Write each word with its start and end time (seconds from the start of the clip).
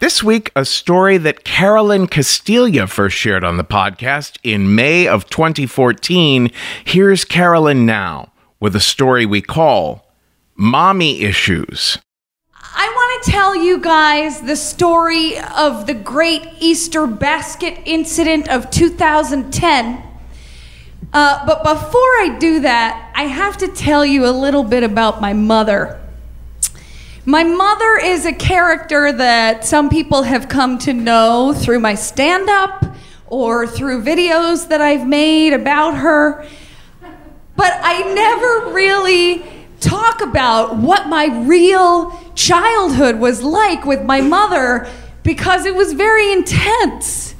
This 0.00 0.22
week, 0.22 0.52
a 0.54 0.64
story 0.64 1.18
that 1.18 1.42
Carolyn 1.42 2.06
Castiglia 2.06 2.88
first 2.88 3.16
shared 3.16 3.42
on 3.42 3.56
the 3.56 3.64
podcast 3.64 4.38
in 4.44 4.76
May 4.76 5.08
of 5.08 5.28
2014. 5.28 6.52
Here's 6.84 7.24
Carolyn 7.24 7.84
now 7.84 8.30
with 8.60 8.76
a 8.76 8.80
story 8.80 9.26
we 9.26 9.42
call 9.42 10.06
Mommy 10.54 11.22
Issues. 11.22 11.98
I 12.54 12.86
want 12.86 13.24
to 13.24 13.30
tell 13.32 13.56
you 13.56 13.80
guys 13.80 14.40
the 14.42 14.54
story 14.54 15.36
of 15.36 15.88
the 15.88 15.94
great 15.94 16.46
Easter 16.60 17.08
basket 17.08 17.80
incident 17.84 18.48
of 18.48 18.70
2010. 18.70 20.02
Uh, 21.12 21.44
but 21.44 21.64
before 21.64 22.00
I 22.20 22.36
do 22.38 22.60
that, 22.60 23.10
I 23.16 23.24
have 23.24 23.56
to 23.56 23.66
tell 23.66 24.06
you 24.06 24.26
a 24.26 24.30
little 24.30 24.62
bit 24.62 24.84
about 24.84 25.20
my 25.20 25.32
mother. 25.32 26.00
My 27.28 27.44
mother 27.44 27.98
is 28.02 28.24
a 28.24 28.32
character 28.32 29.12
that 29.12 29.62
some 29.62 29.90
people 29.90 30.22
have 30.22 30.48
come 30.48 30.78
to 30.78 30.94
know 30.94 31.52
through 31.54 31.78
my 31.78 31.94
stand 31.94 32.48
up 32.48 32.86
or 33.26 33.66
through 33.66 34.02
videos 34.02 34.68
that 34.68 34.80
I've 34.80 35.06
made 35.06 35.52
about 35.52 35.98
her. 35.98 36.46
But 37.54 37.78
I 37.82 38.14
never 38.14 38.72
really 38.72 39.44
talk 39.78 40.22
about 40.22 40.78
what 40.78 41.08
my 41.08 41.26
real 41.46 42.18
childhood 42.34 43.16
was 43.16 43.42
like 43.42 43.84
with 43.84 44.02
my 44.04 44.22
mother 44.22 44.88
because 45.22 45.66
it 45.66 45.74
was 45.74 45.92
very 45.92 46.32
intense. 46.32 47.34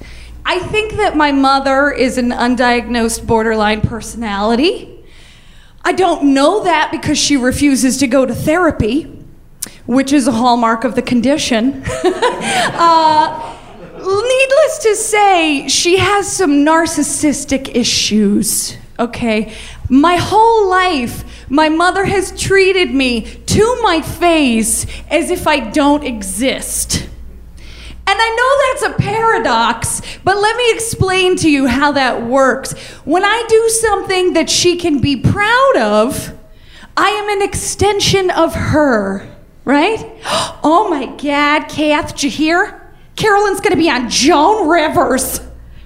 I 0.44 0.58
think 0.58 0.98
that 0.98 1.16
my 1.16 1.32
mother 1.32 1.90
is 1.90 2.18
an 2.18 2.28
undiagnosed 2.28 3.26
borderline 3.26 3.80
personality. 3.80 5.02
I 5.82 5.92
don't 5.92 6.34
know 6.34 6.64
that 6.64 6.90
because 6.90 7.16
she 7.16 7.38
refuses 7.38 7.96
to 8.00 8.06
go 8.06 8.26
to 8.26 8.34
therapy 8.34 9.14
which 9.88 10.12
is 10.12 10.28
a 10.28 10.32
hallmark 10.32 10.84
of 10.84 10.94
the 10.94 11.00
condition. 11.00 11.82
uh, 12.04 13.56
needless 13.96 14.78
to 14.82 14.94
say, 14.94 15.66
she 15.66 15.96
has 15.96 16.30
some 16.30 16.62
narcissistic 16.62 17.74
issues, 17.74 18.76
okay? 18.98 19.50
My 19.88 20.16
whole 20.16 20.68
life, 20.68 21.48
my 21.48 21.70
mother 21.70 22.04
has 22.04 22.38
treated 22.38 22.92
me 22.92 23.22
to 23.22 23.80
my 23.80 24.02
face 24.02 24.84
as 25.08 25.30
if 25.30 25.46
I 25.46 25.60
don't 25.60 26.04
exist. 26.04 27.08
And 27.56 28.18
I 28.20 28.74
know 28.82 28.92
that's 28.92 28.94
a 28.94 29.02
paradox, 29.02 30.02
but 30.22 30.36
let 30.36 30.54
me 30.54 30.70
explain 30.70 31.36
to 31.36 31.50
you 31.50 31.66
how 31.66 31.92
that 31.92 32.24
works. 32.24 32.74
When 33.06 33.24
I 33.24 33.42
do 33.48 33.70
something 33.70 34.34
that 34.34 34.50
she 34.50 34.76
can 34.76 35.00
be 35.00 35.16
proud 35.16 35.76
of, 35.78 36.38
I 36.94 37.08
am 37.08 37.30
an 37.30 37.42
extension 37.42 38.28
of 38.30 38.54
her 38.54 39.37
right? 39.68 40.04
Oh 40.60 40.90
my 40.90 41.06
God, 41.06 41.68
Kath, 41.68 42.20
hear? 42.20 42.92
Carolyn's 43.14 43.60
gonna 43.60 43.76
be 43.76 43.88
on 43.88 44.10
Joan 44.10 44.68
Rivers. 44.68 45.40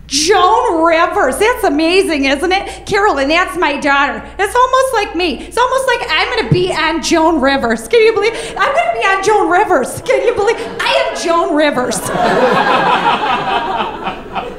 Joan 0.06 0.82
Rivers. 0.84 1.38
That's 1.38 1.64
amazing, 1.64 2.24
isn't 2.24 2.52
it? 2.52 2.86
Carolyn, 2.86 3.28
that's 3.28 3.56
my 3.56 3.78
daughter. 3.80 4.22
It's 4.38 4.54
almost 4.54 4.92
like 4.92 5.14
me. 5.14 5.38
It's 5.38 5.56
almost 5.56 5.86
like 5.86 6.00
I'm 6.10 6.28
going 6.28 6.48
to 6.48 6.52
be 6.52 6.70
on 6.70 7.02
Joan 7.02 7.40
Rivers. 7.40 7.88
Can 7.88 8.02
you 8.02 8.12
believe? 8.12 8.34
I'm 8.58 8.74
going 8.74 8.88
to 8.88 9.00
be 9.00 9.06
on 9.06 9.24
Joan 9.24 9.50
Rivers. 9.50 10.02
Can 10.02 10.26
you 10.26 10.34
believe? 10.34 10.56
I 10.58 11.08
am 11.08 11.16
Joan 11.24 11.56
Rivers. 11.56 11.98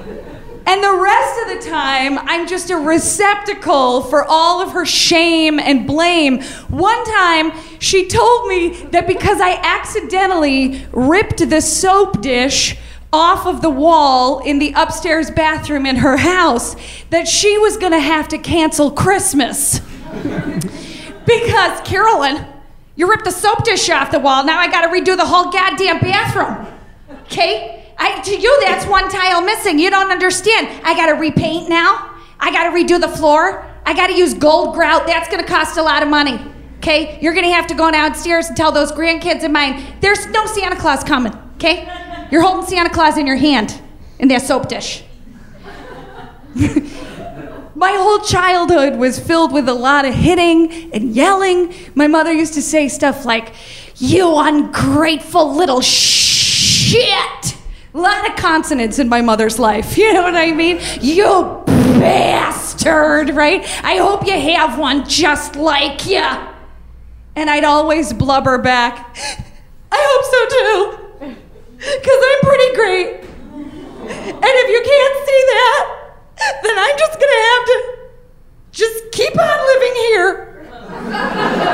And 0.65 0.81
the 0.81 0.95
rest 0.95 1.41
of 1.41 1.57
the 1.57 1.69
time, 1.69 2.17
I'm 2.19 2.47
just 2.47 2.69
a 2.69 2.77
receptacle 2.77 4.01
for 4.03 4.23
all 4.23 4.61
of 4.61 4.71
her 4.71 4.85
shame 4.85 5.59
and 5.59 5.85
blame. 5.85 6.41
One 6.69 7.03
time, 7.05 7.51
she 7.79 8.07
told 8.07 8.47
me 8.47 8.69
that 8.91 9.05
because 9.05 9.41
I 9.41 9.59
accidentally 9.61 10.85
ripped 10.93 11.49
the 11.49 11.59
soap 11.59 12.21
dish 12.21 12.77
off 13.11 13.45
of 13.45 13.61
the 13.61 13.69
wall 13.69 14.39
in 14.39 14.57
the 14.57 14.73
upstairs 14.75 15.29
bathroom 15.29 15.85
in 15.85 15.97
her 15.97 16.17
house, 16.17 16.75
that 17.09 17.27
she 17.27 17.57
was 17.57 17.77
gonna 17.77 17.99
have 17.99 18.29
to 18.29 18.37
cancel 18.37 18.89
Christmas. 18.89 19.79
because, 21.25 21.81
Carolyn, 21.81 22.47
you 22.95 23.09
ripped 23.09 23.25
the 23.25 23.31
soap 23.31 23.65
dish 23.65 23.89
off 23.89 24.11
the 24.11 24.19
wall, 24.19 24.45
now 24.45 24.59
I 24.59 24.67
gotta 24.67 24.87
redo 24.87 25.17
the 25.17 25.25
whole 25.25 25.51
goddamn 25.51 25.99
bathroom. 25.99 26.65
Okay? 27.25 27.82
I, 27.97 28.21
to 28.21 28.39
you, 28.39 28.61
that's 28.61 28.85
one 28.85 29.09
tile 29.09 29.41
missing. 29.41 29.79
You 29.79 29.89
don't 29.89 30.11
understand. 30.11 30.67
I 30.83 30.93
got 30.95 31.07
to 31.07 31.13
repaint 31.13 31.69
now. 31.69 32.15
I 32.39 32.51
got 32.51 32.63
to 32.63 32.69
redo 32.69 32.99
the 32.99 33.07
floor. 33.07 33.69
I 33.85 33.93
got 33.93 34.07
to 34.07 34.13
use 34.13 34.33
gold 34.33 34.75
grout. 34.75 35.07
That's 35.07 35.29
going 35.29 35.43
to 35.43 35.49
cost 35.49 35.77
a 35.77 35.83
lot 35.83 36.03
of 36.03 36.09
money. 36.09 36.39
Okay? 36.83 37.17
You're 37.21 37.33
gonna 37.33 37.53
have 37.53 37.67
to 37.67 37.75
go 37.75 37.89
downstairs 37.89 38.47
and 38.47 38.57
tell 38.57 38.73
those 38.73 38.91
grandkids 38.91 39.45
of 39.45 39.51
mine 39.51 39.81
there's 40.01 40.27
no 40.27 40.45
Santa 40.45 40.75
Claus 40.75 41.01
coming. 41.01 41.33
Okay? 41.55 41.87
You're 42.29 42.41
holding 42.41 42.69
Santa 42.69 42.89
Claus 42.89 43.17
in 43.17 43.25
your 43.25 43.37
hand 43.37 43.79
in 44.19 44.27
that 44.27 44.41
soap 44.41 44.67
dish. 44.67 45.01
My 47.75 47.91
whole 47.93 48.19
childhood 48.19 48.97
was 48.97 49.17
filled 49.17 49.53
with 49.53 49.69
a 49.69 49.73
lot 49.73 50.03
of 50.03 50.13
hitting 50.13 50.91
and 50.93 51.15
yelling. 51.15 51.73
My 51.95 52.07
mother 52.07 52.33
used 52.33 52.53
to 52.55 52.61
say 52.61 52.89
stuff 52.89 53.25
like, 53.25 53.53
You 53.95 54.37
ungrateful 54.37 55.55
little 55.55 55.79
shit. 55.79 57.42
A 57.93 57.97
lot 57.99 58.27
of 58.29 58.35
consonants 58.35 58.97
in 58.99 59.07
my 59.07 59.21
mother's 59.21 59.59
life. 59.59 59.97
You 60.03 60.13
know 60.13 60.23
what 60.23 60.35
I 60.35 60.51
mean? 60.51 60.79
You 61.01 61.61
bastard, 61.65 63.29
right? 63.29 63.63
I 63.83 63.97
hope 63.97 64.25
you 64.27 64.33
have 64.33 64.77
one 64.79 65.07
just 65.07 65.55
like 65.55 66.05
you. 66.05 66.23
And 67.35 67.49
I'd 67.49 67.63
always 67.63 68.11
blubber 68.13 68.57
back, 68.57 69.15
I 69.91 69.97
hope 70.09 70.25
so 70.33 70.39
too. 70.55 71.35
Because 71.77 72.23
I'm 72.29 72.41
pretty 72.41 72.75
great. 72.75 73.09
And 74.03 74.43
if 74.43 74.69
you 74.69 74.81
can't 74.85 75.25
see 75.25 75.41
that, 75.53 75.83
then 76.63 76.77
I'm 76.77 76.97
just 76.97 77.19
gonna 77.19 77.43
have 77.49 77.65
to 77.65 77.77
just 78.71 79.11
keep 79.11 79.37
on 79.39 79.59
living 79.73 79.95
here. 80.09 80.49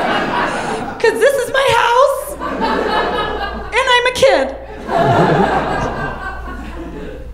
Because 1.00 1.18
this 1.18 1.34
is 1.46 1.50
my 1.50 1.66
house, 1.80 2.34
and 3.72 3.86
I'm 3.94 4.06
a 4.06 4.12
kid. 4.14 4.54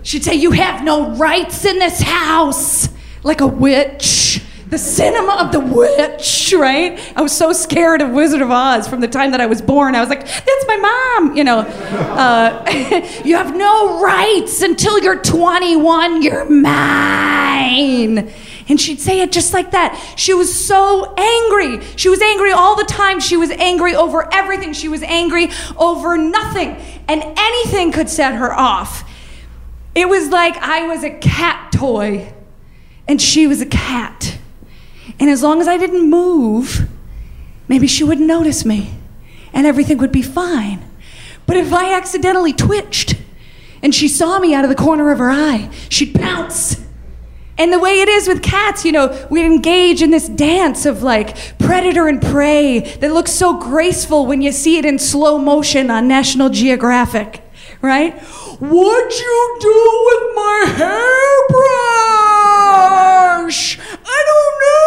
She'd 0.07 0.23
say, 0.23 0.35
You 0.35 0.51
have 0.51 0.85
no 0.85 1.09
rights 1.15 1.65
in 1.65 1.79
this 1.79 1.99
house, 1.99 2.87
like 3.23 3.41
a 3.41 3.47
witch. 3.47 4.41
The 4.69 4.77
cinema 4.77 5.35
of 5.41 5.51
the 5.51 5.59
witch, 5.59 6.53
right? 6.57 6.97
I 7.13 7.21
was 7.21 7.35
so 7.35 7.51
scared 7.51 8.01
of 8.01 8.11
Wizard 8.11 8.41
of 8.41 8.49
Oz 8.49 8.87
from 8.87 9.01
the 9.01 9.09
time 9.09 9.31
that 9.31 9.41
I 9.41 9.47
was 9.47 9.61
born. 9.61 9.95
I 9.95 9.99
was 9.99 10.07
like, 10.07 10.25
that's 10.25 10.65
my 10.65 10.77
mom, 10.77 11.35
you 11.35 11.43
know. 11.43 11.59
Uh, 11.59 12.63
you 13.25 13.35
have 13.35 13.53
no 13.53 14.01
rights 14.01 14.61
until 14.61 14.97
you're 14.97 15.21
21, 15.21 16.21
you're 16.21 16.49
mine. 16.49 18.31
And 18.69 18.79
she'd 18.79 19.01
say 19.01 19.19
it 19.19 19.33
just 19.33 19.51
like 19.51 19.71
that. 19.71 20.13
She 20.15 20.33
was 20.33 20.53
so 20.57 21.13
angry. 21.17 21.85
She 21.97 22.07
was 22.07 22.21
angry 22.21 22.53
all 22.53 22.77
the 22.77 22.85
time. 22.85 23.19
She 23.19 23.35
was 23.35 23.51
angry 23.51 23.93
over 23.93 24.33
everything. 24.33 24.71
She 24.71 24.87
was 24.87 25.03
angry 25.03 25.49
over 25.77 26.17
nothing. 26.17 26.77
And 27.09 27.23
anything 27.37 27.91
could 27.91 28.07
set 28.07 28.35
her 28.35 28.53
off. 28.53 29.03
It 29.97 30.07
was 30.07 30.29
like 30.29 30.55
I 30.57 30.83
was 30.83 31.03
a 31.03 31.09
cat 31.09 31.71
toy 31.71 32.31
and 33.07 33.19
she 33.19 33.47
was 33.47 33.61
a 33.61 33.65
cat. 33.65 34.37
And 35.19 35.27
as 35.27 35.41
long 35.41 35.59
as 35.59 35.67
I 35.67 35.77
didn't 35.77 36.07
move, 36.07 36.87
maybe 37.67 37.87
she 37.87 38.03
wouldn't 38.03 38.27
notice 38.27 38.63
me 38.63 38.91
and 39.53 39.65
everything 39.65 39.97
would 39.97 40.11
be 40.11 40.21
fine. 40.21 40.87
But 41.47 41.57
if 41.57 41.73
I 41.73 41.95
accidentally 41.95 42.53
twitched 42.53 43.15
and 43.81 43.95
she 43.95 44.07
saw 44.07 44.37
me 44.37 44.53
out 44.53 44.63
of 44.63 44.69
the 44.69 44.75
corner 44.75 45.11
of 45.11 45.17
her 45.17 45.31
eye, 45.31 45.71
she'd 45.89 46.13
pounce. 46.13 46.79
And 47.57 47.73
the 47.73 47.79
way 47.79 47.99
it 48.01 48.07
is 48.07 48.27
with 48.27 48.43
cats, 48.43 48.85
you 48.85 48.91
know, 48.91 49.27
we 49.31 49.43
engage 49.43 50.03
in 50.03 50.11
this 50.11 50.29
dance 50.29 50.85
of 50.85 51.01
like 51.01 51.57
predator 51.57 52.07
and 52.07 52.21
prey 52.21 52.81
that 52.99 53.11
looks 53.11 53.31
so 53.31 53.59
graceful 53.59 54.27
when 54.27 54.43
you 54.43 54.51
see 54.51 54.77
it 54.77 54.85
in 54.85 54.99
slow 54.99 55.39
motion 55.39 55.89
on 55.89 56.07
National 56.07 56.49
Geographic, 56.49 57.41
right? 57.81 58.21
What'd 58.59 59.19
you 59.19 59.57
do 59.59 60.03
with 60.07 60.33
my 60.33 60.65
hairbrush? 60.77 60.97
I 64.03 64.23
don't 64.29 64.55
know. 64.65 64.77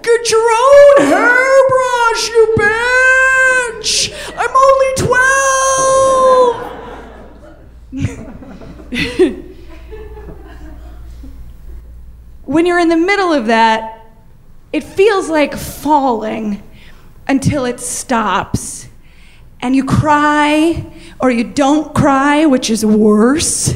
Get 0.00 0.30
your 0.30 0.50
own 0.50 0.96
hairbrush, 1.08 2.28
you 2.30 2.54
bitch. 2.56 4.10
I'm 4.34 4.56
only 4.56 4.92
12. 4.96 5.12
when 12.44 12.64
you're 12.64 12.78
in 12.78 12.88
the 12.88 12.96
middle 12.96 13.34
of 13.34 13.48
that, 13.48 14.06
it 14.72 14.84
feels 14.84 15.28
like 15.28 15.54
falling 15.54 16.62
until 17.28 17.66
it 17.66 17.78
stops. 17.78 18.88
And 19.60 19.76
you 19.76 19.84
cry, 19.84 20.90
or 21.22 21.30
you 21.30 21.44
don't 21.44 21.94
cry, 21.94 22.44
which 22.44 22.68
is 22.68 22.84
worse. 22.84 23.74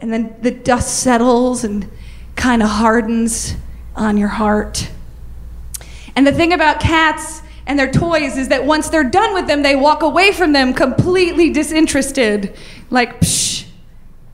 And 0.00 0.12
then 0.12 0.36
the 0.42 0.50
dust 0.50 0.98
settles 0.98 1.62
and 1.62 1.88
kind 2.34 2.62
of 2.62 2.68
hardens 2.68 3.54
on 3.94 4.18
your 4.18 4.28
heart. 4.28 4.90
And 6.16 6.26
the 6.26 6.32
thing 6.32 6.52
about 6.52 6.80
cats 6.80 7.40
and 7.66 7.78
their 7.78 7.90
toys 7.90 8.36
is 8.36 8.48
that 8.48 8.64
once 8.64 8.88
they're 8.88 9.08
done 9.08 9.32
with 9.32 9.46
them, 9.46 9.62
they 9.62 9.76
walk 9.76 10.02
away 10.02 10.32
from 10.32 10.52
them 10.52 10.74
completely 10.74 11.50
disinterested. 11.50 12.54
Like, 12.90 13.20
psh, 13.20 13.66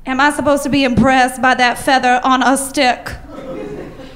am 0.06 0.18
I 0.18 0.30
supposed 0.32 0.62
to 0.62 0.68
be 0.70 0.84
impressed 0.84 1.42
by 1.42 1.54
that 1.54 1.78
feather 1.78 2.20
on 2.24 2.42
a 2.42 2.56
stick? 2.56 3.10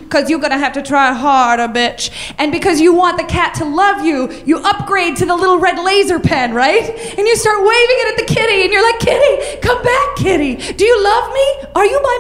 Because 0.07 0.31
you're 0.31 0.41
gonna 0.41 0.59
have 0.59 0.73
to 0.75 0.83
try 0.83 1.13
harder, 1.13 1.67
bitch. 1.67 2.11
And 2.39 2.53
because 2.53 2.81
you 2.81 2.95
want 2.95 3.19
the 3.19 3.25
cat 3.25 3.55
to 3.55 3.65
love 3.65 4.05
you, 4.05 4.31
you 4.47 4.59
upgrade 4.59 5.17
to 5.17 5.27
the 5.27 5.35
little 5.35 5.59
red 5.59 5.83
laser 5.83 6.21
pen, 6.21 6.55
right? 6.55 6.89
And 7.19 7.27
you 7.27 7.37
start 7.37 7.59
waving 7.59 7.97
it 7.99 8.09
at 8.13 8.27
the 8.27 8.35
kitty, 8.35 8.63
and 8.63 8.73
you're 8.73 8.83
like, 8.83 9.01
Kitty, 9.01 9.61
come 9.61 9.83
back, 9.83 10.17
kitty. 10.17 10.57
Do 10.75 10.85
you 10.85 11.03
love 11.03 11.33
me? 11.33 11.69
Are 11.75 11.85
you 11.85 12.01
my 12.03 12.19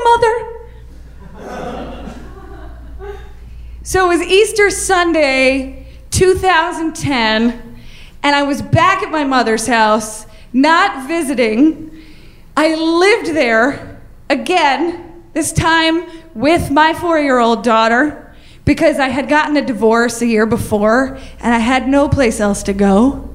mother? 1.38 2.12
so 3.82 4.10
it 4.10 4.18
was 4.18 4.26
Easter 4.26 4.70
Sunday, 4.70 5.86
2010, 6.10 7.78
and 8.22 8.36
I 8.36 8.42
was 8.42 8.62
back 8.62 9.02
at 9.02 9.10
my 9.10 9.24
mother's 9.24 9.66
house, 9.66 10.26
not 10.52 11.06
visiting. 11.06 11.92
I 12.56 12.74
lived 12.74 13.34
there 13.34 14.00
again, 14.28 15.22
this 15.34 15.52
time 15.52 16.06
with 16.36 16.70
my 16.70 16.92
four 16.92 17.18
year 17.18 17.38
old 17.38 17.64
daughter 17.64 18.34
because 18.66 18.98
I 18.98 19.08
had 19.08 19.26
gotten 19.26 19.56
a 19.56 19.64
divorce 19.64 20.20
a 20.20 20.26
year 20.26 20.44
before 20.44 21.18
and 21.40 21.54
I 21.54 21.58
had 21.58 21.88
no 21.88 22.10
place 22.10 22.40
else 22.40 22.62
to 22.64 22.74
go. 22.74 23.34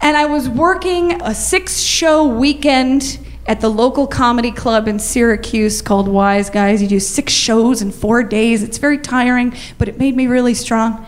And 0.00 0.16
I 0.16 0.26
was 0.26 0.48
working 0.48 1.20
a 1.22 1.34
six 1.34 1.80
show 1.80 2.24
weekend 2.24 3.18
at 3.46 3.60
the 3.60 3.68
local 3.68 4.06
comedy 4.06 4.52
club 4.52 4.86
in 4.86 5.00
Syracuse 5.00 5.82
called 5.82 6.06
Wise 6.06 6.50
Guys. 6.50 6.80
You 6.80 6.88
do 6.88 7.00
six 7.00 7.32
shows 7.32 7.82
in 7.82 7.90
four 7.90 8.22
days. 8.22 8.62
It's 8.62 8.78
very 8.78 8.98
tiring, 8.98 9.52
but 9.76 9.88
it 9.88 9.98
made 9.98 10.14
me 10.14 10.28
really 10.28 10.54
strong. 10.54 11.04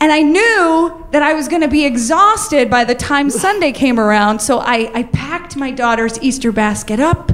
And 0.00 0.10
I 0.10 0.22
knew 0.22 1.06
that 1.12 1.22
I 1.22 1.34
was 1.34 1.46
going 1.48 1.62
to 1.62 1.68
be 1.68 1.84
exhausted 1.84 2.68
by 2.68 2.84
the 2.84 2.94
time 2.94 3.30
Sunday 3.30 3.72
came 3.72 3.98
around, 4.00 4.40
so 4.40 4.58
I, 4.58 4.90
I 4.94 5.02
packed 5.04 5.56
my 5.56 5.70
daughter's 5.70 6.20
Easter 6.20 6.52
basket 6.52 7.00
up 7.00 7.32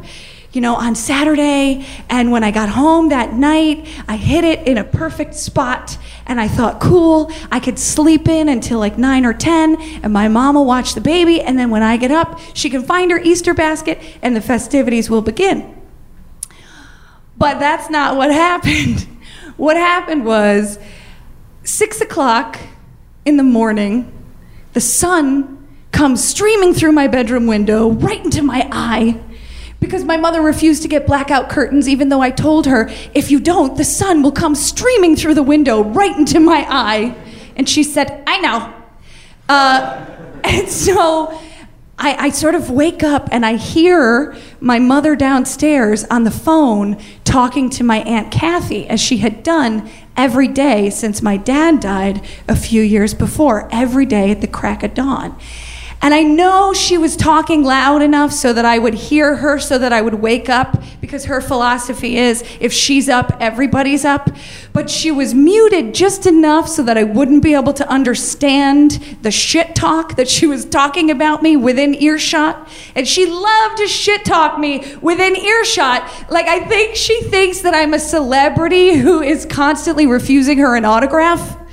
you 0.55 0.61
know, 0.61 0.77
on 0.77 0.95
Saturday. 0.95 1.85
And 2.09 2.31
when 2.31 2.45
I 2.45 2.53
got 2.53 2.69
home 2.69 3.09
that 3.09 3.35
night, 3.35 3.87
I 4.07 4.17
hit 4.17 4.45
it 4.45 4.67
in 4.67 4.79
a 4.79 4.85
perfect 4.85 5.35
spot. 5.35 5.99
And 6.27 6.41
I 6.41 6.47
thought, 6.47 6.81
cool, 6.81 7.31
I 7.51 7.59
could 7.59 7.79
sleep 7.79 8.29
in 8.29 8.49
until 8.49 8.79
like 8.79 8.97
9 8.97 9.27
or 9.27 9.35
10, 9.35 9.81
and 10.03 10.13
my 10.13 10.29
mom 10.29 10.55
will 10.55 10.65
watch 10.65 10.95
the 10.95 11.01
baby. 11.01 11.41
And 11.41 11.59
then 11.59 11.71
when 11.71 11.83
I 11.83 11.97
get 11.97 12.13
up, 12.13 12.41
she 12.55 12.71
can 12.71 12.85
find 12.85 13.11
her 13.11 13.19
Easter 13.19 13.53
basket, 13.53 13.99
and 14.23 14.35
the 14.35 14.41
festivities 14.41 15.11
will 15.11 15.23
begin. 15.23 15.77
But 17.37 17.59
that's 17.59 17.91
not 17.91 18.17
what 18.17 18.31
happened. 18.31 19.09
What 19.57 19.77
happened 19.77 20.25
was, 20.25 20.81
six 21.63 22.01
o'clock 22.01 22.59
in 23.25 23.37
the 23.37 23.45
morning, 23.45 24.13
the 24.73 24.81
sun 24.81 25.69
comes 25.93 26.25
streaming 26.25 26.75
through 26.75 26.91
my 26.91 27.07
bedroom 27.07 27.47
window 27.47 27.91
right 27.91 28.25
into 28.25 28.43
my 28.43 28.69
eye 28.73 29.21
because 29.85 30.05
my 30.05 30.17
mother 30.17 30.41
refused 30.43 30.83
to 30.83 30.89
get 30.89 31.07
blackout 31.07 31.49
curtains, 31.49 31.89
even 31.89 32.09
though 32.09 32.21
I 32.21 32.31
told 32.31 32.67
her, 32.67 32.91
if 33.15 33.31
you 33.31 33.41
don't, 33.41 33.77
the 33.77 33.85
sun 33.85 34.23
will 34.23 34.33
come 34.33 34.55
streaming 34.55 35.17
through 35.17 35.35
the 35.35 35.43
window 35.43 35.83
right 35.83 36.17
into 36.17 36.41
my 36.41 36.67
eye. 36.69 37.15
And 37.57 37.69
she 37.69 37.83
said, 37.83 38.23
I 38.27 38.41
know. 38.41 38.75
Uh, 39.49 40.07
and 40.45 40.69
so 40.69 41.39
I, 41.99 42.27
I, 42.27 42.29
sort 42.31 42.55
of 42.55 42.71
wake 42.71 43.03
up 43.03 43.29
and 43.31 43.47
I 43.47 43.57
hear 43.57 44.37
my 44.61 44.79
mother 44.79 45.15
downstairs 45.15 46.05
on 46.05 46.25
the 46.25 46.31
phone 46.31 47.01
talking 47.25 47.71
to 47.71 47.85
my 47.85 47.99
Aunt 47.99 48.33
Kathy, 48.33 48.87
as 48.89 49.01
she 49.01 49.19
had 49.19 49.43
done 49.43 49.89
every 50.17 50.49
day 50.49 50.91
since 50.91 51.23
my 51.23 51.37
dad 51.37 51.81
died 51.81 52.25
a 52.49 52.57
few 52.57 52.83
years 52.83 53.15
before, 53.15 53.69
every 53.71 54.07
day 54.07 54.31
at 54.31 54.41
the 54.41 54.49
crack 54.49 54.83
of 54.83 54.95
dawn. 54.95 55.39
And 56.03 56.13
I 56.13 56.23
know 56.23 56.75
she 56.75 56.99
was 56.99 57.17
talking 57.17 57.65
loud 57.65 58.03
enough 58.03 58.31
so 58.31 58.53
that 58.53 58.67
I 58.67 58.79
would 58.79 58.93
hear 58.93 59.37
her, 59.37 59.59
so 59.59 59.79
that 59.79 59.91
I 59.91 60.03
would 60.03 60.15
wake 60.15 60.51
up, 60.51 60.83
because 61.01 61.25
her 61.25 61.41
philosophy 61.41 62.19
is 62.19 62.45
if 62.61 62.75
she's 62.75 63.09
up, 63.09 63.35
everybody's 63.41 64.05
up. 64.05 64.29
But 64.75 64.91
she 64.91 65.11
was 65.11 65.33
muted 65.33 65.95
just 65.95 66.27
enough 66.27 66.69
so 66.69 66.83
that 66.83 66.99
I 66.99 67.05
wouldn't 67.05 67.43
be 67.43 67.55
able 67.55 67.73
to 67.75 67.89
understand 67.89 69.17
the 69.23 69.31
shit 69.31 69.75
talk 69.75 70.17
that 70.17 70.29
she 70.29 70.47
was 70.47 70.67
talking 70.67 71.11
about 71.11 71.43
me 71.43 71.57
within 71.57 71.95
earshot. 71.95 72.69
And 72.95 73.09
she 73.09 73.25
loved 73.25 73.79
to 73.79 73.89
shit 73.89 74.27
talk 74.27 74.59
me 74.59 74.97
within 75.01 75.37
earshot. 75.37 76.29
Like, 76.29 76.47
I 76.49 76.61
think 76.67 76.97
she 76.97 77.23
thinks 77.23 77.61
that 77.61 77.75
I'm 77.75 77.95
a 77.95 77.99
celebrity 77.99 78.97
who 78.97 79.23
is 79.23 79.47
constantly 79.47 80.07
refusing 80.07 80.59
her 80.59 80.77
an 80.77 80.85
autograph. 80.85 81.64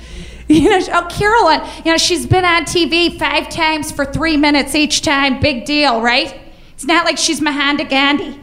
You 0.52 0.68
know, 0.68 0.80
oh, 0.92 1.06
Carolyn, 1.08 1.62
you 1.82 1.90
know, 1.90 1.96
she's 1.96 2.26
been 2.26 2.44
on 2.44 2.64
TV 2.64 3.18
five 3.18 3.48
times 3.48 3.90
for 3.90 4.04
three 4.04 4.36
minutes 4.36 4.74
each 4.74 5.00
time. 5.00 5.40
Big 5.40 5.64
deal, 5.64 6.02
right? 6.02 6.38
It's 6.74 6.84
not 6.84 7.06
like 7.06 7.16
she's 7.16 7.40
Mahatma 7.40 7.86
Gandhi. 7.86 8.38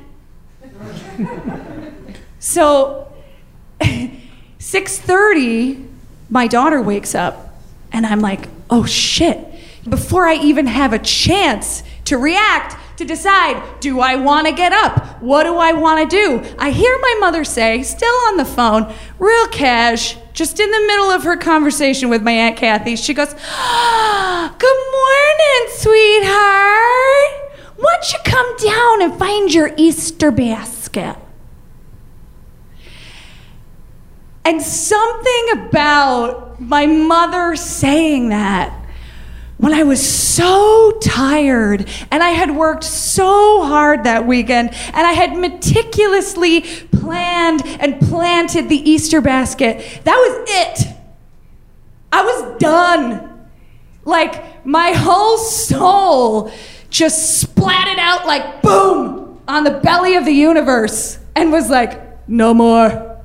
so, 2.40 3.14
6.30, 3.80 5.88
my 6.32 6.48
daughter 6.48 6.82
wakes 6.82 7.14
up, 7.14 7.62
and 7.92 8.08
I'm 8.08 8.22
like, 8.22 8.50
oh 8.72 8.86
shit. 8.86 9.46
Before 9.88 10.26
I 10.26 10.34
even 10.34 10.66
have 10.66 10.94
a 10.94 11.00
chance 11.00 11.84
to 12.06 12.18
react, 12.18 12.76
to 13.00 13.06
decide 13.06 13.80
do 13.80 14.02
I 14.02 14.18
want 14.18 14.46
to 14.48 14.54
get 14.54 14.74
up? 14.74 15.22
What 15.22 15.44
do 15.44 15.56
I 15.56 15.72
want 15.72 16.10
to 16.10 16.16
do? 16.16 16.56
I 16.60 16.72
hear 16.72 16.98
my 17.00 17.16
mother 17.22 17.46
say, 17.46 17.82
still 17.82 18.14
on 18.28 18.36
the 18.36 18.46
phone, 18.46 18.94
real 19.18 19.48
cash, 19.48 20.18
just 20.34 20.60
in 20.60 20.70
the 20.70 20.80
middle 20.86 21.10
of 21.10 21.24
her 21.24 21.38
conversation 21.38 22.10
with 22.10 22.22
my 22.22 22.32
Aunt 22.32 22.58
Kathy, 22.58 22.98
she 22.98 23.14
goes, 23.14 23.34
oh, 23.38 24.56
Good 24.60 24.80
morning, 24.92 25.78
sweetheart. 25.78 27.50
Why 27.78 27.96
don't 27.96 28.12
you 28.12 28.20
come 28.26 28.58
down 28.58 29.02
and 29.02 29.18
find 29.18 29.54
your 29.54 29.72
Easter 29.78 30.30
basket? 30.32 31.16
And 34.44 34.62
something 34.62 35.46
about 35.54 36.60
my 36.60 36.86
mother 36.86 37.56
saying 37.56 38.30
that 38.30 38.79
when 39.60 39.74
I 39.74 39.84
was 39.84 40.02
so 40.02 40.98
tired 41.02 41.86
and 42.12 42.24
I 42.24 42.30
had 42.30 42.56
worked 42.56 42.86
so 42.86 43.62
hard 43.66 44.06
that 44.06 44.26
weekend 44.26 44.70
and 44.70 44.96
I 44.96 45.12
had 45.12 45.38
meticulously 45.38 46.62
planned 46.62 47.66
and 47.66 48.00
planted 48.00 48.70
the 48.70 48.90
Easter 48.90 49.20
basket, 49.20 50.02
that 50.06 50.16
was 50.16 50.50
it. 50.50 50.88
I 52.14 52.24
was 52.24 52.58
done. 52.60 53.50
Like 54.06 54.66
my 54.66 54.92
whole 54.92 55.38
soul 55.38 56.52
just 56.90 57.46
splatted 57.46 58.00
out 58.00 58.26
like 58.26 58.62
boom 58.62 59.42
on 59.46 59.66
the 59.66 59.72
belly 59.72 60.16
of 60.16 60.24
the 60.24 60.32
universe 60.32 61.20
and 61.36 61.52
was 61.52 61.70
like, 61.70 62.30
no 62.30 62.54
more. 62.54 63.20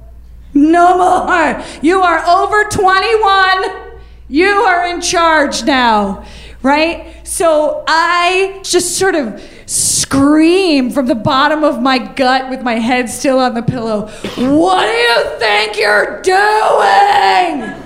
No 0.53 0.99
more. 0.99 1.64
You 1.81 2.03
are 2.03 2.26
over 2.26 2.64
21. 2.64 3.84
You 4.28 4.47
are 4.47 4.87
in 4.87 5.00
charge 5.02 5.64
now, 5.64 6.25
right? 6.62 7.14
So 7.25 7.85
I 7.87 8.61
just 8.64 8.97
sort 8.97 9.14
of 9.14 9.43
scream 9.66 10.90
from 10.90 11.07
the 11.07 11.14
bottom 11.14 11.62
of 11.62 11.81
my 11.83 11.99
gut 11.99 12.49
with 12.49 12.62
my 12.62 12.75
head 12.75 13.11
still 13.11 13.38
on 13.38 13.54
the 13.54 13.62
pillow. 13.62 14.09
What 14.09 14.87
do 14.87 14.93
you 14.93 15.38
think 15.38 15.76
you're 15.76 16.23
doing? 16.23 17.81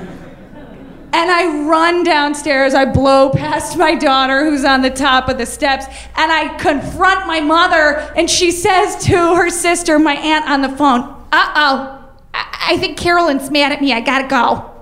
And 1.10 1.30
I 1.30 1.64
run 1.66 2.04
downstairs. 2.04 2.74
I 2.74 2.84
blow 2.84 3.30
past 3.30 3.76
my 3.76 3.94
daughter, 3.96 4.44
who's 4.44 4.64
on 4.64 4.82
the 4.82 4.90
top 4.90 5.28
of 5.28 5.38
the 5.38 5.46
steps, 5.46 5.86
and 6.16 6.30
I 6.30 6.56
confront 6.58 7.26
my 7.26 7.40
mother. 7.40 8.12
And 8.14 8.30
she 8.30 8.52
says 8.52 9.04
to 9.06 9.16
her 9.34 9.50
sister, 9.50 9.98
my 9.98 10.14
aunt, 10.14 10.48
on 10.48 10.60
the 10.62 10.68
phone, 10.68 11.00
Uh 11.32 11.52
oh, 11.54 12.10
I, 12.34 12.68
I 12.70 12.76
think 12.78 12.96
Carolyn's 12.96 13.50
mad 13.50 13.72
at 13.72 13.80
me. 13.80 13.92
I 13.92 14.00
gotta 14.00 14.28
go 14.28 14.77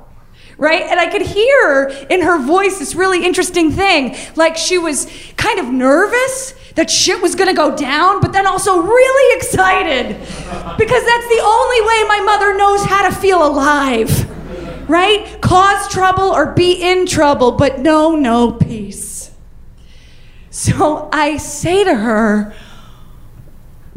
right? 0.59 0.83
And 0.83 0.99
I 0.99 1.07
could 1.11 1.23
hear 1.23 1.93
in 2.09 2.23
her 2.23 2.39
voice 2.39 2.79
this 2.79 2.95
really 2.95 3.25
interesting 3.25 3.71
thing. 3.71 4.17
Like 4.37 4.57
she 4.57 4.79
was 4.79 5.11
kind 5.37 5.59
of 5.59 5.67
nervous 5.67 6.55
that 6.75 6.91
shit 6.91 7.21
was 7.21 7.35
gonna 7.35 7.55
go 7.55 7.75
down, 7.75 8.21
but 8.21 8.33
then 8.33 8.47
also 8.47 8.81
really 8.81 9.37
excited. 9.39 10.17
Because 10.79 11.05
that's 11.05 11.29
the 11.29 11.43
only 11.43 11.81
way 11.81 12.05
my 12.09 12.23
mother 12.25 12.57
knows 12.57 12.85
how 12.85 13.09
to 13.09 13.15
feel 13.15 13.47
alive, 13.47 14.89
right? 14.89 15.41
Cause 15.41 15.89
trouble 15.91 16.25
or 16.25 16.53
be 16.53 16.73
in 16.73 17.07
trouble, 17.07 17.53
but 17.53 17.79
no, 17.79 18.15
no 18.15 18.53
peace. 18.53 19.31
So 20.51 21.09
I 21.13 21.37
say 21.37 21.85
to 21.85 21.95
her, 21.95 22.55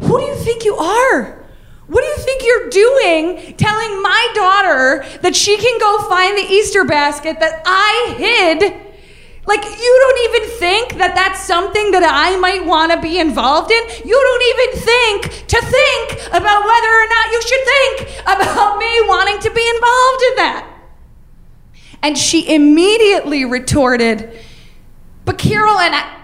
Who 0.00 0.18
do 0.18 0.24
you 0.24 0.34
think 0.36 0.64
you 0.64 0.76
are? 0.76 1.39
What 1.90 2.02
do 2.02 2.06
you 2.06 2.18
think 2.18 2.42
you're 2.44 2.70
doing 2.70 3.56
telling 3.56 4.00
my 4.00 4.28
daughter 4.32 5.04
that 5.22 5.34
she 5.34 5.56
can 5.56 5.76
go 5.80 6.08
find 6.08 6.38
the 6.38 6.46
Easter 6.46 6.84
basket 6.84 7.40
that 7.40 7.62
I 7.66 8.14
hid? 8.16 8.62
Like, 9.44 9.64
you 9.64 9.92
don't 9.98 10.30
even 10.30 10.58
think 10.58 10.98
that 10.98 11.16
that's 11.16 11.40
something 11.42 11.90
that 11.90 12.04
I 12.06 12.36
might 12.36 12.64
want 12.64 12.92
to 12.92 13.00
be 13.00 13.18
involved 13.18 13.72
in? 13.72 13.82
You 14.06 14.14
don't 14.14 14.44
even 14.54 14.82
think 14.86 15.48
to 15.48 15.58
think 15.58 16.28
about 16.28 16.62
whether 16.62 16.92
or 16.94 17.06
not 17.10 17.32
you 17.32 17.42
should 17.42 17.64
think 17.66 18.22
about 18.22 18.78
me 18.78 18.92
wanting 19.08 19.40
to 19.40 19.50
be 19.50 19.66
involved 19.74 20.22
in 20.30 20.36
that. 20.36 20.70
And 22.02 22.16
she 22.16 22.54
immediately 22.54 23.44
retorted, 23.44 24.38
But 25.24 25.38
Carol, 25.38 25.80
and, 25.80 25.96
I, 25.96 26.18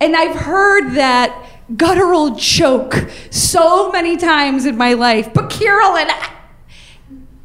and 0.00 0.14
I've 0.14 0.36
heard 0.36 0.94
that 0.94 1.51
guttural 1.76 2.36
choke 2.36 3.08
so 3.30 3.90
many 3.90 4.16
times 4.16 4.66
in 4.66 4.76
my 4.76 4.94
life. 4.94 5.32
But 5.32 5.50
Carol 5.50 5.96
and 5.96 6.10
I, 6.10 6.32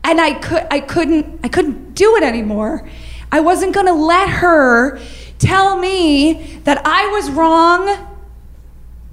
and 0.03 0.21
I 0.21 0.33
could 0.33 0.67
I 0.71 0.79
couldn't 0.79 1.39
I 1.43 1.47
couldn't 1.47 1.93
do 1.93 2.15
it 2.15 2.23
anymore. 2.23 2.87
I 3.31 3.41
wasn't 3.41 3.73
going 3.73 3.87
to 3.87 3.93
let 3.93 4.29
her 4.29 4.99
tell 5.37 5.77
me 5.77 6.59
that 6.63 6.81
I 6.85 7.07
was 7.07 7.29
wrong, 7.29 7.85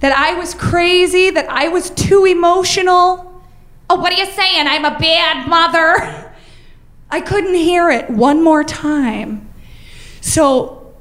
that 0.01 0.13
I 0.13 0.35
was 0.35 0.55
crazy, 0.55 1.31
that 1.31 1.49
I 1.49 1.69
was 1.69 1.91
too 1.91 2.25
emotional. 2.25 3.43
Oh, 3.91 3.97
what 3.97 4.13
are 4.13 4.17
you 4.17 4.27
saying? 4.27 4.67
I'm 4.67 4.85
a 4.85 4.97
bad 4.99 5.49
mother. 5.49 6.33
I 7.11 7.21
couldn't 7.21 7.55
hear 7.55 7.91
it 7.91 8.09
one 8.09 8.43
more 8.43 8.65
time. 8.65 9.49
So 10.21 10.95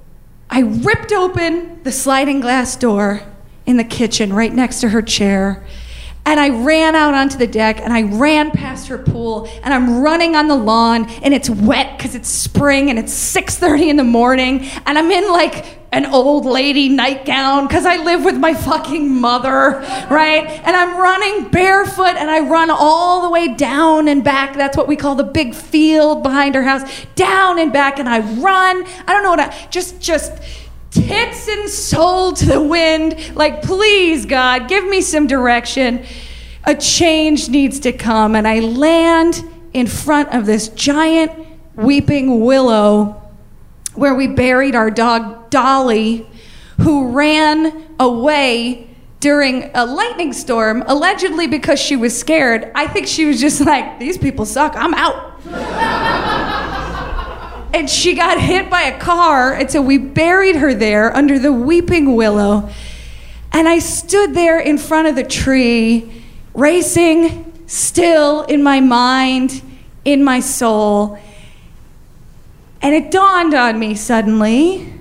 I 0.50 0.62
ripped 0.62 1.12
open 1.12 1.82
the 1.84 1.92
sliding 1.92 2.40
glass 2.40 2.76
door 2.76 3.22
in 3.66 3.78
the 3.78 3.84
kitchen 3.84 4.34
right 4.34 4.54
next 4.54 4.82
to 4.82 4.90
her 4.90 5.02
chair. 5.02 5.64
And 6.26 6.40
I 6.40 6.64
ran 6.64 6.96
out 6.96 7.14
onto 7.14 7.38
the 7.38 7.48
deck 7.48 7.82
and 7.82 7.92
I 7.92 8.04
ran 8.04 8.52
past 8.52 8.88
her 8.88 8.98
pool 8.98 9.50
and 9.62 9.74
I'm 9.74 10.02
running 10.02 10.38
on 10.38 10.48
the 10.48 10.56
lawn 10.56 11.10
and 11.22 11.34
it's 11.34 11.50
wet 11.50 11.98
because 11.98 12.16
it's 12.16 12.30
spring 12.30 12.90
and 12.90 12.98
it's 12.98 13.14
6:30 13.14 13.90
in 13.90 13.98
the 13.98 14.06
morning 14.06 14.66
and 14.86 14.98
I'm 14.98 15.12
in 15.12 15.30
like 15.30 15.84
an 15.92 16.06
old 16.08 16.46
lady 16.46 16.90
nightgown 16.90 17.68
because 17.68 17.86
I 17.86 17.98
live 17.98 18.24
with 18.24 18.36
my 18.36 18.54
fucking 18.54 19.20
mother, 19.20 19.82
right? 20.10 20.48
And 20.64 20.76
I'm 20.76 20.98
running 20.98 21.50
barefoot 21.52 22.16
and 22.16 22.32
I 22.32 22.40
run 22.40 22.72
all 22.72 23.22
the 23.22 23.30
way 23.30 23.54
down 23.54 24.08
and 24.08 24.24
back. 24.24 24.56
That's 24.56 24.76
what 24.76 24.88
we 24.88 24.96
call 24.96 25.16
the 25.16 25.24
big 25.24 25.54
field 25.54 26.24
behind 26.24 26.56
her 26.56 26.64
house. 26.64 26.84
Down 27.16 27.60
and 27.60 27.72
back 27.72 28.00
and 28.00 28.10
I 28.10 28.20
run. 28.20 28.84
I 29.08 29.14
don't 29.14 29.24
know 29.24 29.30
what 29.30 29.40
I 29.42 29.68
just 29.70 30.00
just 30.00 30.32
tits 30.94 31.48
and 31.48 31.70
soul 31.70 32.34
to 32.34 32.46
the 32.46 32.62
wind. 32.62 33.36
Like, 33.36 33.62
please, 33.62 34.26
God, 34.26 34.68
give 34.68 34.86
me 34.86 35.02
some 35.02 35.28
direction. 35.28 36.06
A 36.66 36.76
change 36.76 37.50
needs 37.50 37.80
to 37.82 37.92
come. 37.92 38.36
And 38.36 38.48
I 38.48 38.60
land 38.60 39.44
in 39.74 39.88
front 39.88 40.34
of 40.34 40.46
this 40.46 40.70
giant 40.70 41.32
weeping 41.76 42.42
willow 42.42 43.22
where 43.96 44.16
we 44.16 44.28
buried 44.28 44.76
our 44.76 44.90
dog 44.90 45.50
Dolly, 45.50 46.28
who 46.78 47.12
ran 47.12 47.96
away 48.00 48.90
during 49.20 49.72
a 49.74 49.86
lightning 49.86 50.34
storm, 50.34 50.84
allegedly 50.88 51.48
because 51.48 51.80
she 51.80 51.96
was 51.96 52.18
scared. 52.18 52.72
I 52.76 52.88
think 52.88 53.08
she 53.08 53.26
was 53.26 53.40
just 53.40 53.62
like, 53.62 54.00
these 54.00 54.18
people 54.18 54.46
suck, 54.46 54.74
I'm 54.76 54.94
out. 54.94 55.40
and 57.74 57.90
she 57.90 58.14
got 58.14 58.40
hit 58.40 58.70
by 58.70 58.84
a 58.84 59.00
car. 59.00 59.54
And 59.54 59.70
so 59.70 59.82
we 59.82 59.98
buried 59.98 60.56
her 60.58 60.74
there 60.74 61.16
under 61.16 61.40
the 61.40 61.52
weeping 61.52 62.16
willow. 62.16 62.70
And 63.52 63.68
I 63.68 63.80
stood 63.80 64.34
there 64.34 64.60
in 64.60 64.78
front 64.78 65.08
of 65.08 65.16
the 65.16 65.24
tree, 65.24 66.24
racing 66.54 67.52
still 67.66 68.44
in 68.44 68.62
my 68.62 68.80
mind, 68.80 69.62
in 70.06 70.24
my 70.24 70.40
soul. 70.40 71.20
And 72.82 72.94
it 72.94 73.12
dawned 73.12 73.54
on 73.54 73.80
me 73.80 73.96
suddenly 73.96 74.94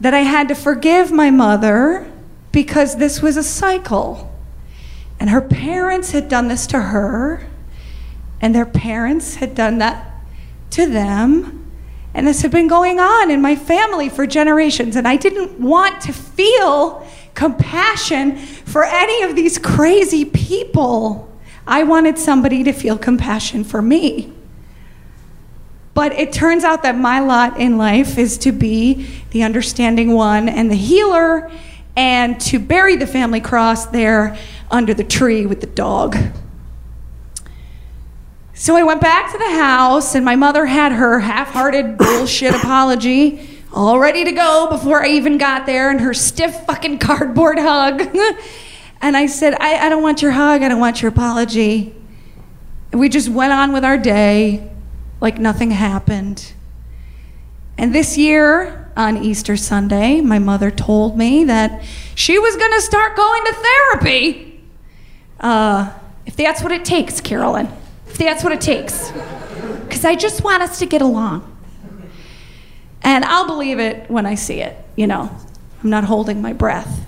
that 0.00 0.14
I 0.14 0.20
had 0.20 0.48
to 0.48 0.54
forgive 0.54 1.12
my 1.12 1.30
mother 1.30 2.10
because 2.50 2.96
this 2.96 3.22
was 3.22 3.36
a 3.36 3.42
cycle. 3.42 4.28
And 5.20 5.30
her 5.30 5.40
parents 5.40 6.10
had 6.10 6.28
done 6.28 6.48
this 6.48 6.66
to 6.68 6.80
her, 6.80 7.46
and 8.40 8.52
their 8.52 8.66
parents 8.66 9.36
had 9.36 9.54
done 9.54 9.78
that 9.78 10.11
to 10.72 10.86
them. 10.86 11.70
And 12.14 12.26
this 12.26 12.42
had 12.42 12.50
been 12.50 12.68
going 12.68 13.00
on 13.00 13.30
in 13.30 13.40
my 13.40 13.56
family 13.56 14.08
for 14.08 14.26
generations. 14.26 14.96
And 14.96 15.08
I 15.08 15.16
didn't 15.16 15.58
want 15.58 16.02
to 16.02 16.12
feel 16.12 17.06
compassion 17.34 18.36
for 18.36 18.84
any 18.84 19.22
of 19.22 19.34
these 19.34 19.58
crazy 19.58 20.24
people. 20.24 21.30
I 21.66 21.84
wanted 21.84 22.18
somebody 22.18 22.64
to 22.64 22.72
feel 22.72 22.98
compassion 22.98 23.64
for 23.64 23.80
me. 23.80 24.32
But 25.94 26.12
it 26.12 26.32
turns 26.32 26.64
out 26.64 26.82
that 26.82 26.96
my 26.96 27.20
lot 27.20 27.60
in 27.60 27.76
life 27.76 28.18
is 28.18 28.38
to 28.38 28.52
be 28.52 29.08
the 29.30 29.42
understanding 29.42 30.12
one 30.12 30.48
and 30.48 30.70
the 30.70 30.76
healer 30.76 31.50
and 31.96 32.40
to 32.42 32.58
bury 32.58 32.96
the 32.96 33.06
family 33.06 33.40
cross 33.40 33.86
there 33.86 34.36
under 34.70 34.94
the 34.94 35.04
tree 35.04 35.44
with 35.44 35.60
the 35.60 35.66
dog. 35.66 36.16
So 38.54 38.76
I 38.76 38.82
went 38.82 39.00
back 39.00 39.32
to 39.32 39.38
the 39.38 39.52
house, 39.52 40.14
and 40.14 40.24
my 40.24 40.36
mother 40.36 40.66
had 40.66 40.92
her 40.92 41.20
half 41.20 41.48
hearted 41.48 41.96
bullshit 41.98 42.54
apology 42.54 43.48
all 43.72 43.98
ready 43.98 44.24
to 44.24 44.32
go 44.32 44.68
before 44.70 45.02
I 45.02 45.08
even 45.08 45.38
got 45.38 45.64
there, 45.64 45.90
and 45.90 46.00
her 46.00 46.12
stiff 46.12 46.66
fucking 46.66 46.98
cardboard 46.98 47.58
hug. 47.58 48.00
and 49.00 49.16
I 49.16 49.26
said, 49.26 49.54
I, 49.54 49.86
I 49.86 49.88
don't 49.88 50.02
want 50.02 50.20
your 50.20 50.32
hug, 50.32 50.62
I 50.62 50.68
don't 50.68 50.80
want 50.80 51.00
your 51.00 51.10
apology. 51.10 51.94
And 52.90 53.00
we 53.00 53.08
just 53.08 53.30
went 53.30 53.52
on 53.52 53.72
with 53.72 53.84
our 53.84 53.96
day 53.96 54.70
like 55.20 55.38
nothing 55.38 55.70
happened. 55.70 56.52
And 57.78 57.94
this 57.94 58.18
year, 58.18 58.92
on 58.94 59.16
Easter 59.16 59.56
Sunday, 59.56 60.20
my 60.20 60.38
mother 60.38 60.70
told 60.70 61.16
me 61.16 61.44
that 61.44 61.82
she 62.14 62.38
was 62.38 62.54
going 62.56 62.72
to 62.72 62.82
start 62.82 63.16
going 63.16 63.44
to 63.44 63.52
therapy. 63.54 64.60
Uh, 65.40 65.90
if 66.26 66.36
that's 66.36 66.62
what 66.62 66.72
it 66.72 66.84
takes, 66.84 67.22
Carolyn. 67.22 67.68
If 68.12 68.18
that's 68.18 68.44
what 68.44 68.52
it 68.52 68.60
takes. 68.60 69.10
Because 69.84 70.04
I 70.04 70.16
just 70.16 70.44
want 70.44 70.62
us 70.62 70.78
to 70.80 70.86
get 70.86 71.00
along. 71.00 71.48
And 73.00 73.24
I'll 73.24 73.46
believe 73.46 73.78
it 73.78 74.10
when 74.10 74.26
I 74.26 74.34
see 74.34 74.60
it, 74.60 74.76
you 74.96 75.06
know. 75.06 75.34
I'm 75.82 75.88
not 75.88 76.04
holding 76.04 76.42
my 76.42 76.52
breath. 76.52 77.06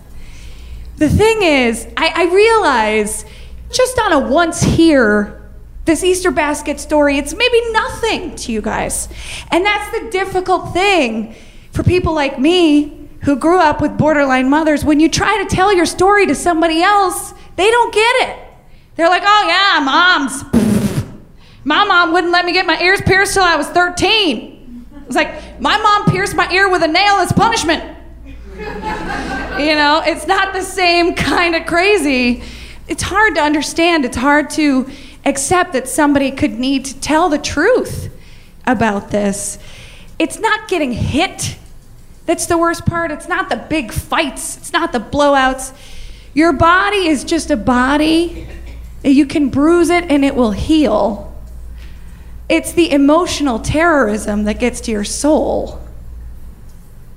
The 0.96 1.10
thing 1.10 1.42
is, 1.42 1.86
I, 1.98 2.10
I 2.16 2.34
realize 2.34 3.26
just 3.70 3.98
on 3.98 4.14
a 4.14 4.18
once 4.18 4.62
here 4.62 5.42
this 5.84 6.02
Easter 6.02 6.30
basket 6.30 6.80
story, 6.80 7.18
it's 7.18 7.34
maybe 7.34 7.60
nothing 7.72 8.34
to 8.36 8.52
you 8.52 8.62
guys. 8.62 9.10
And 9.50 9.62
that's 9.62 10.00
the 10.00 10.10
difficult 10.10 10.72
thing 10.72 11.34
for 11.70 11.82
people 11.82 12.14
like 12.14 12.38
me 12.38 13.10
who 13.24 13.36
grew 13.36 13.58
up 13.58 13.82
with 13.82 13.98
borderline 13.98 14.48
mothers. 14.48 14.86
When 14.86 15.00
you 15.00 15.10
try 15.10 15.44
to 15.46 15.54
tell 15.54 15.70
your 15.70 15.86
story 15.86 16.26
to 16.28 16.34
somebody 16.34 16.80
else, 16.80 17.34
they 17.56 17.70
don't 17.70 17.92
get 17.92 18.30
it. 18.30 18.38
They're 18.96 19.10
like, 19.10 19.24
oh, 19.26 19.44
yeah, 19.46 19.80
moms. 19.84 20.63
My 21.64 21.84
mom 21.84 22.12
wouldn't 22.12 22.32
let 22.32 22.44
me 22.44 22.52
get 22.52 22.66
my 22.66 22.78
ears 22.80 23.00
pierced 23.00 23.34
till 23.34 23.42
I 23.42 23.56
was 23.56 23.66
13. 23.68 24.86
It's 25.06 25.16
like, 25.16 25.60
my 25.60 25.76
mom 25.78 26.06
pierced 26.06 26.34
my 26.34 26.50
ear 26.52 26.70
with 26.70 26.82
a 26.82 26.88
nail 26.88 27.14
as 27.16 27.32
punishment. 27.32 27.82
you 28.56 29.74
know, 29.74 30.02
it's 30.04 30.26
not 30.26 30.52
the 30.52 30.62
same 30.62 31.14
kind 31.14 31.54
of 31.54 31.66
crazy. 31.66 32.42
It's 32.86 33.02
hard 33.02 33.34
to 33.36 33.40
understand. 33.40 34.04
It's 34.04 34.16
hard 34.16 34.50
to 34.50 34.90
accept 35.24 35.72
that 35.72 35.88
somebody 35.88 36.30
could 36.30 36.52
need 36.52 36.84
to 36.86 37.00
tell 37.00 37.28
the 37.28 37.38
truth 37.38 38.12
about 38.66 39.10
this. 39.10 39.58
It's 40.18 40.38
not 40.38 40.68
getting 40.68 40.92
hit 40.92 41.56
that's 42.26 42.46
the 42.46 42.56
worst 42.56 42.86
part. 42.86 43.10
It's 43.10 43.28
not 43.28 43.48
the 43.48 43.56
big 43.56 43.92
fights, 43.92 44.56
it's 44.56 44.72
not 44.72 44.92
the 44.92 44.98
blowouts. 44.98 45.74
Your 46.32 46.52
body 46.52 47.06
is 47.06 47.22
just 47.22 47.50
a 47.50 47.56
body. 47.56 48.48
You 49.04 49.26
can 49.26 49.50
bruise 49.50 49.90
it 49.90 50.04
and 50.10 50.24
it 50.24 50.34
will 50.34 50.50
heal. 50.50 51.33
It's 52.54 52.70
the 52.70 52.92
emotional 52.92 53.58
terrorism 53.58 54.44
that 54.44 54.60
gets 54.60 54.80
to 54.82 54.92
your 54.92 55.02
soul. 55.02 55.80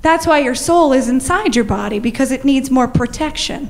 That's 0.01 0.25
why 0.25 0.39
your 0.39 0.56
soul 0.56 0.94
is 0.94 1.10
inside 1.10 1.56
your 1.56 1.63
body 1.63 2.00
because 2.00 2.32
it 2.32 2.44
needs 2.44 2.72
more 2.72 2.88
protection. 2.88 3.70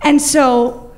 And 0.00 0.22
so 0.22 0.94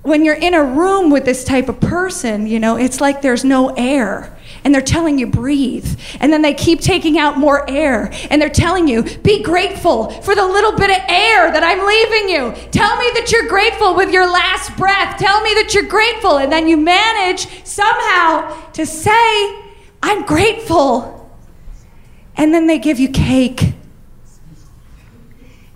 when 0.00 0.24
you're 0.24 0.34
in 0.34 0.54
a 0.54 0.64
room 0.64 1.10
with 1.10 1.26
this 1.26 1.44
type 1.44 1.68
of 1.68 1.78
person, 1.78 2.46
you 2.46 2.58
know, 2.58 2.76
it's 2.78 3.02
like 3.02 3.20
there's 3.20 3.44
no 3.44 3.74
air. 3.76 4.31
And 4.64 4.74
they're 4.74 4.80
telling 4.80 5.18
you, 5.18 5.26
breathe. 5.26 5.98
And 6.20 6.32
then 6.32 6.42
they 6.42 6.54
keep 6.54 6.80
taking 6.80 7.18
out 7.18 7.38
more 7.38 7.68
air. 7.68 8.12
And 8.30 8.40
they're 8.40 8.48
telling 8.48 8.86
you, 8.86 9.02
be 9.02 9.42
grateful 9.42 10.10
for 10.10 10.34
the 10.34 10.46
little 10.46 10.72
bit 10.72 10.90
of 10.90 10.98
air 11.08 11.52
that 11.52 11.62
I'm 11.64 11.84
leaving 11.84 12.28
you. 12.28 12.70
Tell 12.70 12.96
me 12.96 13.10
that 13.14 13.32
you're 13.32 13.48
grateful 13.48 13.96
with 13.96 14.12
your 14.12 14.30
last 14.30 14.76
breath. 14.76 15.18
Tell 15.18 15.42
me 15.42 15.54
that 15.54 15.74
you're 15.74 15.88
grateful. 15.88 16.38
And 16.38 16.52
then 16.52 16.68
you 16.68 16.76
manage 16.76 17.66
somehow 17.66 18.70
to 18.72 18.86
say, 18.86 19.62
I'm 20.02 20.24
grateful. 20.24 21.30
And 22.36 22.54
then 22.54 22.66
they 22.66 22.78
give 22.78 23.00
you 23.00 23.08
cake. 23.08 23.74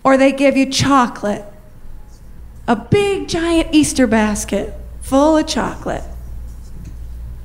Or 0.05 0.17
they 0.17 0.31
give 0.31 0.57
you 0.57 0.71
chocolate 0.71 1.45
a 2.69 2.77
big 2.77 3.29
giant 3.29 3.69
Easter 3.73 4.07
basket 4.07 4.75
full 5.01 5.37
of 5.37 5.47
chocolate. 5.47 6.03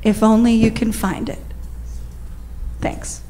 If 0.04 0.24
only 0.24 0.54
you 0.54 0.72
can 0.72 0.92
find 0.92 1.30
it. 1.30 1.40
Thanks. 2.80 3.22